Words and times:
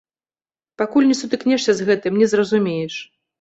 Пакуль 0.81 1.09
не 1.09 1.17
сутыкнешся 1.19 1.71
з 1.83 1.87
гэтым, 1.91 2.17
не 2.23 2.31
зразумееш. 2.33 2.99